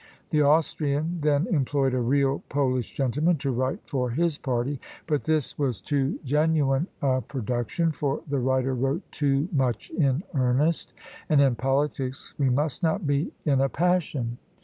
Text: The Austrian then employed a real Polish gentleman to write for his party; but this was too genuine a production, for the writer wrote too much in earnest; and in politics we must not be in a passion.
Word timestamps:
The 0.31 0.41
Austrian 0.41 1.19
then 1.21 1.45
employed 1.51 1.93
a 1.93 2.01
real 2.01 2.41
Polish 2.49 2.91
gentleman 2.91 3.37
to 3.37 3.51
write 3.51 3.87
for 3.87 4.09
his 4.09 4.39
party; 4.39 4.81
but 5.05 5.25
this 5.25 5.59
was 5.59 5.79
too 5.79 6.17
genuine 6.25 6.87
a 7.03 7.21
production, 7.21 7.91
for 7.91 8.23
the 8.27 8.39
writer 8.39 8.73
wrote 8.73 9.03
too 9.11 9.47
much 9.51 9.91
in 9.91 10.23
earnest; 10.33 10.91
and 11.29 11.39
in 11.39 11.53
politics 11.53 12.33
we 12.39 12.49
must 12.49 12.81
not 12.81 13.05
be 13.05 13.31
in 13.45 13.61
a 13.61 13.69
passion. 13.69 14.39